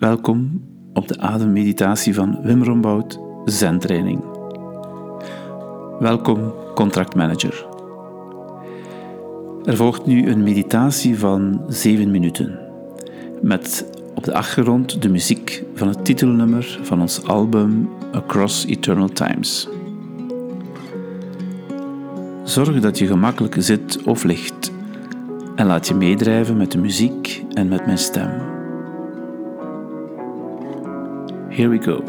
Welkom 0.00 0.62
op 0.92 1.08
de 1.08 1.18
ademmeditatie 1.18 2.14
van 2.14 2.38
Wim 2.42 2.62
Rombout 2.62 3.18
Zen-training. 3.44 4.24
Welkom 5.98 6.52
contractmanager. 6.74 7.66
Er 9.64 9.76
volgt 9.76 10.06
nu 10.06 10.30
een 10.30 10.42
meditatie 10.42 11.18
van 11.18 11.64
7 11.68 12.10
minuten 12.10 12.58
met 13.42 13.90
op 14.14 14.24
de 14.24 14.34
achtergrond 14.34 15.02
de 15.02 15.08
muziek 15.08 15.64
van 15.74 15.88
het 15.88 16.04
titelnummer 16.04 16.78
van 16.82 17.00
ons 17.00 17.24
album 17.24 17.88
Across 18.12 18.66
Eternal 18.66 19.08
Times. 19.08 19.68
Zorg 22.44 22.80
dat 22.80 22.98
je 22.98 23.06
gemakkelijk 23.06 23.56
zit 23.58 24.02
of 24.04 24.24
ligt 24.24 24.72
en 25.56 25.66
laat 25.66 25.88
je 25.88 25.94
meedrijven 25.94 26.56
met 26.56 26.72
de 26.72 26.78
muziek 26.78 27.44
en 27.52 27.68
met 27.68 27.86
mijn 27.86 27.98
stem. 27.98 28.58
Here 31.60 31.68
we 31.68 31.82
go. 31.82 32.02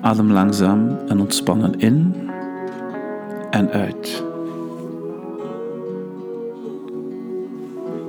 Adem 0.00 0.32
langzaam 0.32 0.98
en 1.08 1.20
ontspannen 1.20 1.78
in 1.78 2.14
en 3.50 3.70
uit. 3.70 4.24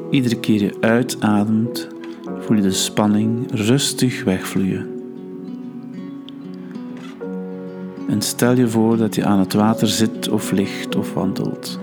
Iedere 0.10 0.40
keer 0.40 0.62
je 0.62 0.78
uitademt, 0.80 1.88
voel 2.40 2.58
je 2.58 2.64
de 2.64 2.72
spanning 2.72 3.52
rustig 3.52 4.24
wegvloeien. 4.24 4.88
En 8.08 8.22
stel 8.22 8.56
je 8.56 8.68
voor 8.68 8.98
dat 8.98 9.16
je 9.16 9.26
aan 9.26 9.40
het 9.40 9.54
water 9.54 9.88
zit 9.88 10.30
of 10.30 10.52
ligt 10.52 10.96
of 10.96 11.14
wandelt. 11.14 11.80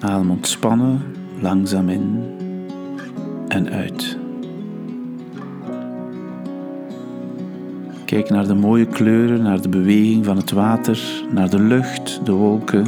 Adem 0.00 0.30
ontspannen, 0.30 1.16
langzaam 1.40 1.88
in 1.88 2.22
en 3.48 3.70
uit. 3.70 4.18
Kijk 8.04 8.30
naar 8.30 8.46
de 8.46 8.54
mooie 8.54 8.86
kleuren, 8.86 9.42
naar 9.42 9.60
de 9.60 9.68
beweging 9.68 10.24
van 10.24 10.36
het 10.36 10.50
water, 10.50 11.24
naar 11.32 11.50
de 11.50 11.60
lucht, 11.60 12.20
de 12.24 12.32
wolken, 12.32 12.86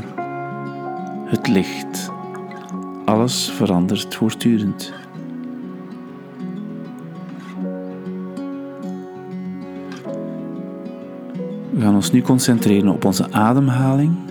het 1.24 1.48
licht. 1.48 2.10
Alles 3.04 3.50
verandert 3.50 4.14
voortdurend. 4.14 4.92
We 11.70 11.80
gaan 11.80 11.94
ons 11.94 12.12
nu 12.12 12.22
concentreren 12.22 12.88
op 12.88 13.04
onze 13.04 13.32
ademhaling. 13.32 14.29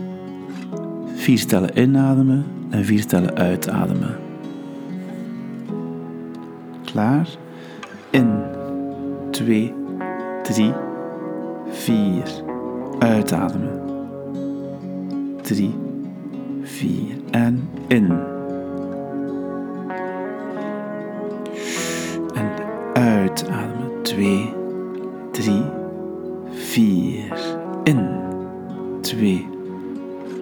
Vier 1.29 1.45
tellen 1.45 1.77
inademen 1.77 2.45
en 2.69 2.85
vier 2.85 3.05
tellen 3.05 3.35
uitademen. 3.35 4.15
Klaar? 6.85 7.27
In. 8.09 8.29
2, 9.31 9.73
3, 10.43 10.73
4. 11.69 12.23
Uitademen. 12.99 13.69
3, 15.41 15.75
4 16.61 17.15
en 17.31 17.69
in. 17.87 18.09
En 22.33 22.49
uitademen. 22.93 24.01
2, 24.01 24.53
3, 25.31 25.63
4. 26.51 27.57
In. 27.83 28.07
2, 29.01 29.47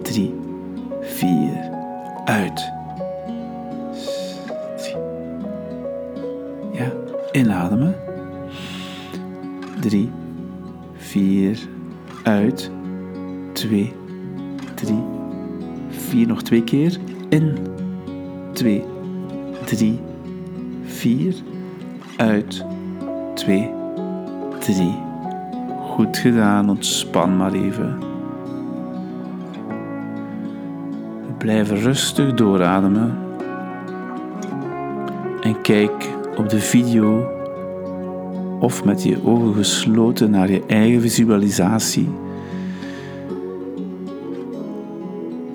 3, 0.01 0.46
4. 1.01 1.69
Uit. 2.25 2.71
Ja, 6.73 6.91
inademen. 7.31 7.95
3, 9.79 10.11
4. 10.95 11.59
Uit. 12.23 12.71
2, 13.53 13.93
3, 14.75 15.03
4. 15.89 16.27
Nog 16.27 16.41
twee 16.43 16.63
keer. 16.63 16.97
In. 17.29 17.57
2, 18.53 18.83
3, 19.65 19.99
4. 20.83 21.35
Uit. 22.17 22.65
2, 23.33 23.71
3. 24.59 24.95
Goed 25.79 26.17
gedaan, 26.17 26.69
ontspan 26.69 27.37
maar 27.37 27.53
even. 27.53 28.06
Blijf 31.37 31.71
rustig 31.71 32.33
doorademen. 32.33 33.17
En 35.41 35.61
kijk 35.61 36.09
op 36.37 36.49
de 36.49 36.59
video 36.59 37.35
of 38.59 38.83
met 38.83 39.03
je 39.03 39.25
ogen 39.25 39.53
gesloten 39.53 40.29
naar 40.29 40.51
je 40.51 40.63
eigen 40.67 41.01
visualisatie. 41.01 42.09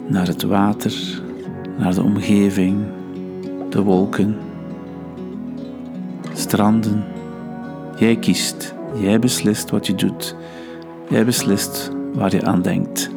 Naar 0.07 0.27
het 0.27 0.43
water, 0.43 1.23
naar 1.79 1.95
de 1.95 2.03
omgeving, 2.03 2.77
de 3.71 3.83
wolken, 3.83 4.37
stranden. 6.33 7.05
Jij 7.99 8.17
kiest, 8.17 8.75
jij 9.01 9.19
beslist 9.19 9.71
wat 9.71 9.87
je 9.87 9.95
doet. 9.95 10.37
Jij 11.09 11.25
beslist 11.25 11.91
waar 12.13 12.35
je 12.35 12.45
aan 12.45 12.63
denkt. 12.63 13.11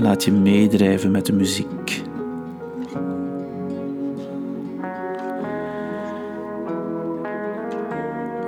Laat 0.00 0.24
je 0.24 0.32
meedrijven 0.32 1.10
met 1.10 1.26
de 1.26 1.32
muziek. 1.32 2.02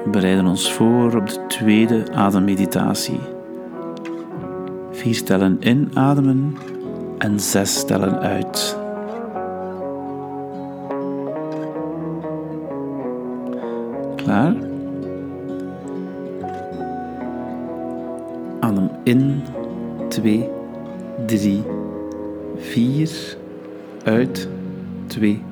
We 0.04 0.10
bereiden 0.10 0.46
ons 0.46 0.72
voor 0.72 1.16
op 1.16 1.28
de 1.28 1.46
tweede 1.46 2.12
ademmeditatie. 2.12 3.20
Vier 4.90 5.22
tellen 5.24 5.58
inademen 5.60 6.56
en 7.18 7.40
zes 7.40 7.84
tellen 7.84 8.18
uit. 8.18 8.78
Klaar? 14.16 14.54
Adem 18.60 18.90
in, 19.02 19.42
2, 20.08 20.48
3, 21.26 21.64
4, 22.56 23.36
uit, 24.04 24.48
2, 25.06 25.42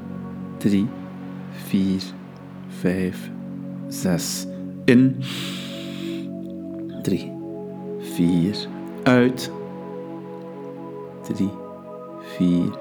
3, 0.59 0.89
4, 1.51 2.03
5, 2.69 3.31
6. 3.89 4.47
In, 4.85 5.17
3, 7.03 7.33
4, 7.99 8.69
uit, 9.03 9.51
3, 11.23 11.51
4, 12.21 12.79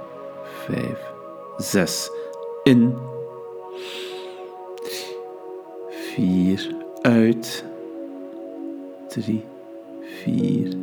5, 0.65 1.13
6. 1.57 2.11
In, 2.63 2.93
4 6.15 6.75
uit. 7.01 7.63
3, 9.09 9.43
4, 10.23 10.77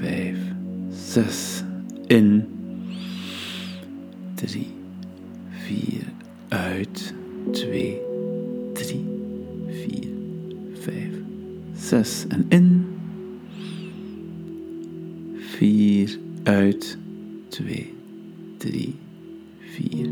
5, 0.00 0.36
6 1.12 1.62
in. 2.06 2.46
3, 4.34 4.66
4 5.50 6.02
uit. 6.48 7.14
2, 7.50 8.00
3, 8.72 9.04
4, 9.68 10.08
5, 10.74 10.94
6 11.74 12.24
en 12.28 12.44
in. 12.48 12.86
4 15.36 16.18
uit. 16.42 16.98
2, 17.48 17.94
3, 18.56 18.94
4, 19.58 20.08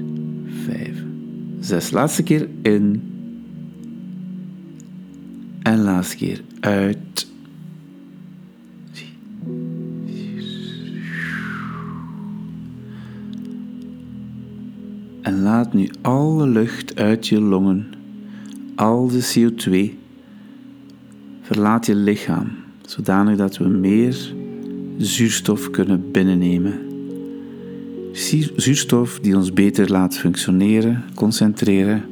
5, 0.65 1.05
6. 1.61 1.91
Laatste 1.91 2.23
keer 2.23 2.49
in. 2.63 3.03
En 5.63 5.83
laatste 5.83 6.17
keer 6.17 6.41
uit. 6.61 7.30
En 15.23 15.43
laat 15.43 15.73
nu 15.73 15.91
alle 16.01 16.47
lucht 16.47 16.97
uit 16.97 17.27
je 17.29 17.41
longen, 17.41 17.87
al 18.75 19.09
de 19.09 19.33
CO2, 19.35 19.99
verlaat 21.43 21.87
je 21.87 21.95
lichaam, 21.95 22.51
zodanig 22.83 23.37
dat 23.37 23.57
we 23.57 23.69
meer 23.69 24.35
zuurstof 24.99 25.71
kunnen 25.71 26.11
binnennemen. 26.11 26.79
Zuurstof 28.57 29.19
die 29.21 29.37
ons 29.37 29.53
beter 29.53 29.91
laat 29.91 30.17
functioneren, 30.17 31.05
concentreren 31.15 32.03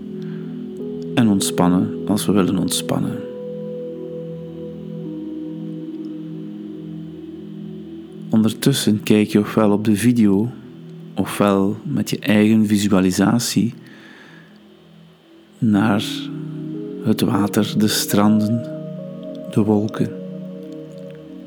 en 1.14 1.28
ontspannen 1.28 1.90
als 2.06 2.26
we 2.26 2.32
willen 2.32 2.58
ontspannen. 2.58 3.18
Ondertussen 8.30 9.02
kijk 9.02 9.28
je 9.28 9.38
ofwel 9.38 9.72
op 9.72 9.84
de 9.84 9.96
video, 9.96 10.50
ofwel 11.18 11.76
met 11.82 12.10
je 12.10 12.18
eigen 12.18 12.66
visualisatie 12.66 13.74
naar 15.58 16.04
het 17.02 17.20
water, 17.20 17.74
de 17.78 17.88
stranden, 17.88 18.62
de 19.50 19.60
wolken, 19.60 20.10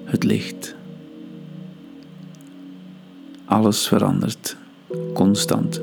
het 0.03 0.23
licht. 0.23 0.75
Alles 3.45 3.88
verandert, 3.88 4.57
constant. 5.13 5.81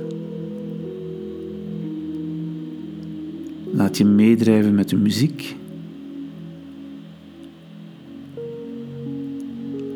Laat 3.73 3.97
je 3.97 4.05
meedrijven 4.05 4.75
met 4.75 4.89
de 4.89 4.97
muziek. 4.97 5.57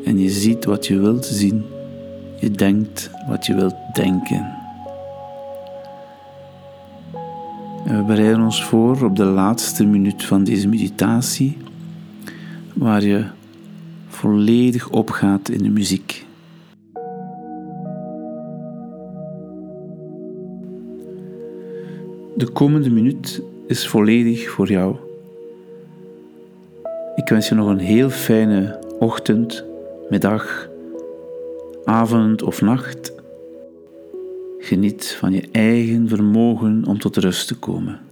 En 0.04 0.18
je 0.18 0.30
ziet 0.30 0.64
wat 0.64 0.86
je 0.86 0.98
wilt 0.98 1.26
zien. 1.26 1.64
Je 2.42 2.50
denkt 2.50 3.10
wat 3.28 3.46
je 3.46 3.54
wilt 3.54 3.74
denken. 3.92 4.54
En 7.84 7.96
we 7.96 8.02
bereiden 8.06 8.40
ons 8.40 8.64
voor 8.64 9.04
op 9.04 9.16
de 9.16 9.24
laatste 9.24 9.84
minuut 9.84 10.24
van 10.24 10.44
deze 10.44 10.68
meditatie, 10.68 11.56
waar 12.74 13.02
je 13.02 13.24
volledig 14.08 14.88
opgaat 14.88 15.48
in 15.48 15.62
de 15.62 15.70
muziek. 15.70 16.26
De 22.36 22.48
komende 22.52 22.90
minuut 22.90 23.42
is 23.66 23.88
volledig 23.88 24.50
voor 24.50 24.68
jou. 24.68 24.96
Ik 27.14 27.28
wens 27.28 27.48
je 27.48 27.54
nog 27.54 27.68
een 27.68 27.78
heel 27.78 28.10
fijne 28.10 28.78
ochtend, 28.98 29.64
middag, 30.10 30.70
avond 31.84 32.42
of 32.42 32.60
nacht. 32.60 33.12
Geniet 34.58 35.16
van 35.18 35.32
je 35.32 35.48
eigen 35.52 36.08
vermogen 36.08 36.84
om 36.86 36.98
tot 36.98 37.16
rust 37.16 37.46
te 37.46 37.58
komen. 37.58 38.11